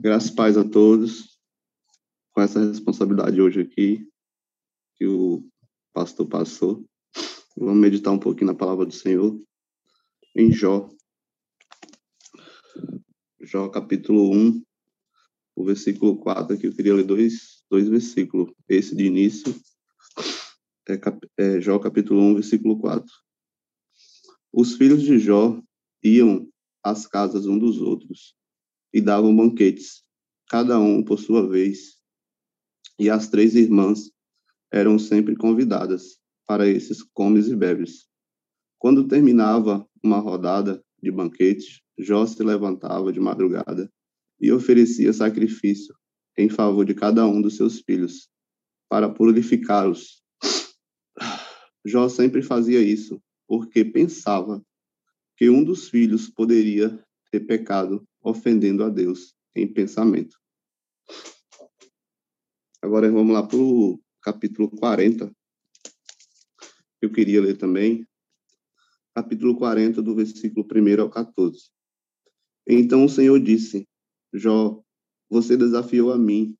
[0.00, 1.40] Graças e paz a todos.
[2.30, 4.08] Com essa responsabilidade hoje aqui,
[4.94, 5.44] que o
[5.92, 6.88] pastor passou,
[7.56, 9.36] vamos meditar um pouquinho na palavra do Senhor,
[10.36, 10.88] em Jó.
[13.40, 14.62] Jó, capítulo 1,
[15.56, 18.54] o versículo 4, aqui eu queria ler dois, dois versículos.
[18.68, 19.52] Esse de início,
[20.88, 20.94] é,
[21.38, 23.04] é Jó, capítulo 1, versículo 4.
[24.52, 25.60] Os filhos de Jó
[26.04, 26.48] iam
[26.84, 28.37] às casas um dos outros
[28.92, 30.02] e davam banquetes,
[30.48, 31.96] cada um por sua vez.
[32.98, 34.10] E as três irmãs
[34.72, 38.06] eram sempre convidadas para esses comes e bebes.
[38.78, 43.90] Quando terminava uma rodada de banquetes, Jó se levantava de madrugada
[44.40, 45.94] e oferecia sacrifício
[46.36, 48.28] em favor de cada um dos seus filhos,
[48.88, 50.22] para purificá-los.
[51.84, 54.62] Jó sempre fazia isso, porque pensava
[55.36, 60.38] que um dos filhos poderia ter pecado ofendendo a Deus em pensamento.
[62.82, 65.34] Agora vamos lá para o capítulo 40.
[67.00, 68.06] Eu queria ler também.
[69.14, 71.70] Capítulo 40, do versículo 1 ao 14.
[72.66, 73.88] Então o Senhor disse:
[74.32, 74.82] Jó,
[75.28, 76.56] você desafiou a mim,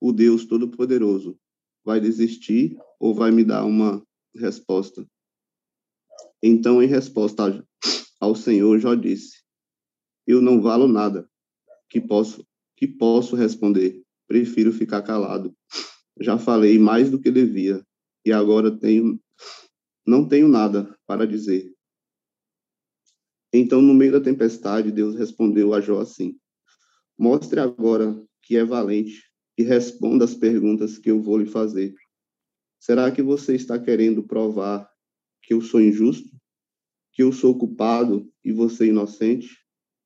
[0.00, 1.38] o Deus Todo-Poderoso.
[1.84, 5.06] Vai desistir ou vai me dar uma resposta?
[6.42, 7.64] Então, em resposta
[8.20, 9.42] ao Senhor, Jó disse:
[10.26, 11.28] eu não valo nada.
[11.88, 14.02] Que posso, que posso responder?
[14.26, 15.54] Prefiro ficar calado.
[16.20, 17.84] Já falei mais do que devia
[18.24, 19.20] e agora tenho
[20.06, 21.72] não tenho nada para dizer.
[23.52, 26.36] Então, no meio da tempestade, Deus respondeu a Jó assim:
[27.18, 31.94] Mostre agora que é valente e responda as perguntas que eu vou lhe fazer.
[32.80, 34.90] Será que você está querendo provar
[35.42, 36.28] que eu sou injusto?
[37.12, 39.61] Que eu sou culpado e você inocente?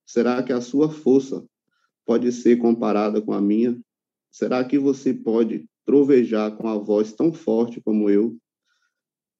[0.07, 1.45] Será que a sua força
[2.05, 3.77] pode ser comparada com a minha?
[4.31, 8.37] Será que você pode trovejar com a voz tão forte como eu?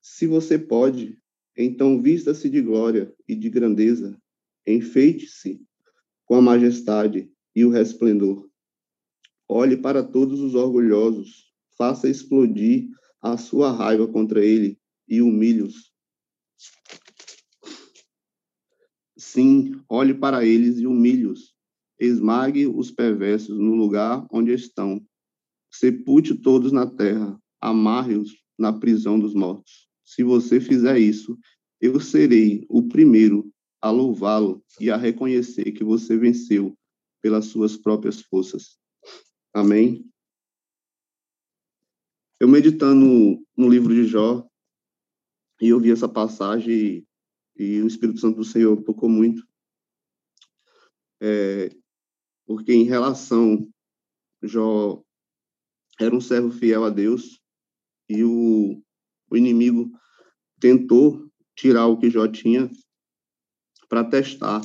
[0.01, 1.17] Se você pode,
[1.57, 4.21] então vista-se de glória e de grandeza,
[4.65, 5.65] enfeite-se
[6.25, 8.49] com a majestade e o resplendor.
[9.47, 12.89] Olhe para todos os orgulhosos, faça explodir
[13.21, 14.77] a sua raiva contra ele
[15.07, 15.93] e humilhe-os.
[19.17, 21.55] Sim, olhe para eles e humilhe-os.
[21.99, 25.03] Esmague os perversos no lugar onde estão.
[25.71, 27.39] Sepulte todos na terra.
[27.59, 29.87] Amarre-os na prisão dos mortos.
[30.05, 31.37] Se você fizer isso,
[31.81, 33.51] eu serei o primeiro
[33.81, 36.77] a louvá-lo e a reconhecer que você venceu
[37.21, 38.77] pelas suas próprias forças.
[39.53, 40.05] Amém?
[42.39, 44.47] Eu meditando no livro de Jó,
[45.59, 47.06] e eu vi essa passagem
[47.57, 49.45] e o Espírito Santo do Senhor tocou muito.
[51.21, 51.69] É,
[52.45, 53.67] porque em relação,
[54.41, 55.03] Jó
[55.99, 57.41] era um servo fiel a Deus
[58.07, 58.81] e o,
[59.29, 59.91] o inimigo
[60.59, 62.69] tentou tirar o que Jó tinha
[63.89, 64.61] para testar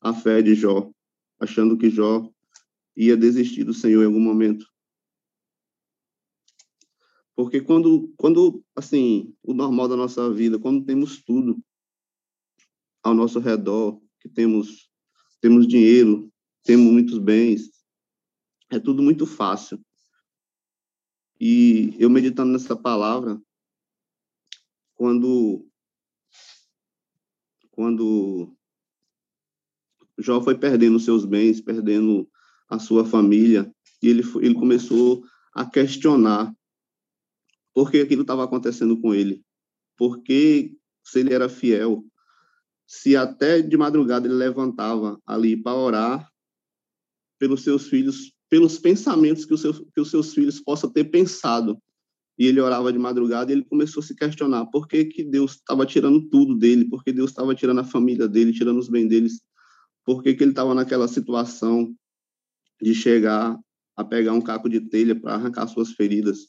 [0.00, 0.90] a fé de Jó,
[1.40, 2.30] achando que Jó
[2.96, 4.66] ia desistir do Senhor em algum momento.
[7.34, 11.60] Porque quando, quando assim, o normal da nossa vida, quando temos tudo,
[13.04, 14.90] ao nosso redor, que temos
[15.40, 16.32] temos dinheiro,
[16.64, 17.70] temos muitos bens,
[18.70, 19.78] é tudo muito fácil.
[21.38, 23.38] E eu meditando nessa palavra,
[24.94, 25.68] quando
[27.72, 28.56] quando
[30.16, 32.26] Jó foi perdendo seus bens, perdendo
[32.70, 33.70] a sua família,
[34.02, 35.22] e ele ele começou
[35.54, 36.56] a questionar
[37.74, 39.44] por que aquilo estava acontecendo com ele,
[39.94, 42.02] porque se ele era fiel,
[42.86, 46.28] se até de madrugada ele levantava ali para orar
[47.38, 51.78] pelos seus filhos, pelos pensamentos que os seus, que os seus filhos possam ter pensado.
[52.38, 55.52] E ele orava de madrugada e ele começou a se questionar por que, que Deus
[55.52, 59.08] estava tirando tudo dele, por que Deus estava tirando a família dele, tirando os bens
[59.08, 59.40] deles,
[60.04, 61.94] por que, que ele estava naquela situação
[62.82, 63.58] de chegar
[63.96, 66.48] a pegar um caco de telha para arrancar suas feridas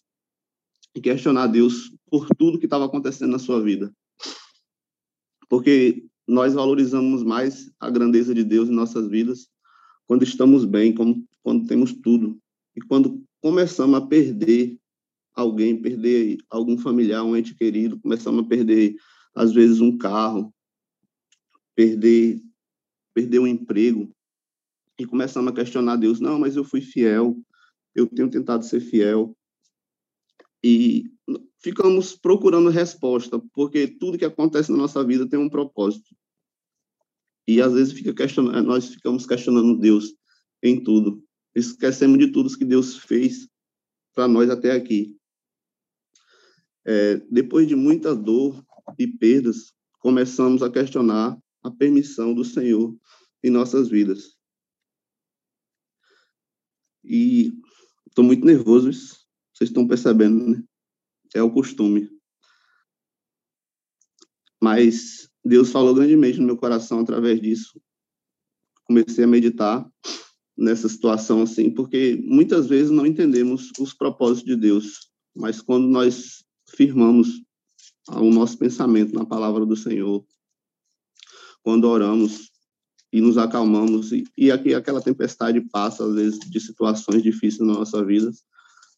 [0.95, 3.93] e questionar Deus por tudo que estava acontecendo na sua vida.
[5.47, 9.47] Porque nós valorizamos mais a grandeza de Deus em nossas vidas
[10.07, 12.39] quando estamos bem, quando, quando temos tudo.
[12.75, 14.77] E quando começamos a perder
[15.33, 18.95] alguém, perder algum familiar, um ente querido, começamos a perder,
[19.35, 20.53] às vezes, um carro,
[21.75, 22.41] perder,
[23.13, 24.15] perder um emprego,
[24.97, 27.37] e começamos a questionar Deus, não, mas eu fui fiel,
[27.93, 29.35] eu tenho tentado ser fiel.
[30.63, 31.11] E
[31.65, 36.15] ficamos procurando resposta, porque tudo que acontece na nossa vida tem um propósito.
[37.47, 40.13] E às vezes fica questionando, nós ficamos questionando Deus
[40.61, 41.25] em tudo.
[41.55, 43.47] Esquecemos de tudo que Deus fez
[44.13, 45.17] para nós até aqui.
[46.85, 48.63] É, depois de muita dor
[48.99, 52.95] e perdas, começamos a questionar a permissão do Senhor
[53.43, 54.35] em nossas vidas.
[57.03, 57.53] E
[58.07, 60.63] estou muito nervoso, vocês estão percebendo, né?
[61.35, 62.09] É o costume.
[64.63, 67.79] Mas Deus falou grandemente no meu coração através disso.
[68.85, 69.87] Comecei a meditar
[70.57, 76.43] nessa situação assim, porque muitas vezes não entendemos os propósitos de Deus, mas quando nós
[76.69, 77.43] firmamos
[78.09, 80.25] o nosso pensamento na palavra do Senhor,
[81.61, 82.49] quando oramos
[83.11, 87.73] e nos acalmamos e, e aqui aquela tempestade passa às vezes de situações difíceis na
[87.73, 88.31] nossa vida,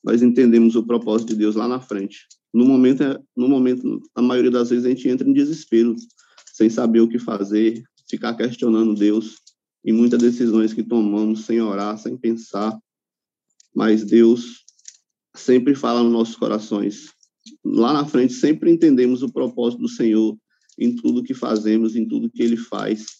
[0.03, 2.25] nós entendemos o propósito de Deus lá na frente.
[2.53, 5.95] No momento, é, no momento, a maioria das vezes a gente entra em desespero,
[6.53, 9.35] sem saber o que fazer, ficar questionando Deus,
[9.83, 12.77] e muitas decisões que tomamos sem orar, sem pensar.
[13.75, 14.63] Mas Deus
[15.35, 17.13] sempre fala nos nossos corações.
[17.63, 20.37] Lá na frente, sempre entendemos o propósito do Senhor
[20.77, 23.16] em tudo que fazemos, em tudo que Ele faz.